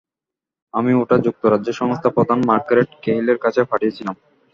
[0.73, 4.15] আমি ওটা যুক্তরাজ্যের সংস্থা-প্রধান মার্গারেট কেহিলের কাছে পাঠিয়েছিলাম।